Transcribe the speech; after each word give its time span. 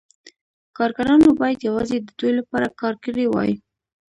کارګرانو 0.77 1.29
باید 1.41 1.59
یوازې 1.67 1.97
د 2.01 2.09
دوی 2.19 2.31
لپاره 2.39 2.67
کار 2.79 2.93
کړی 3.03 3.25
وای 3.29 3.51